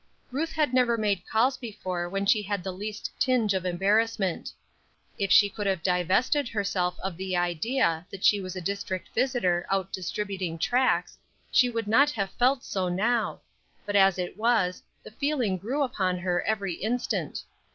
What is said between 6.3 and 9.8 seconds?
herself of the idea that she was a district visitor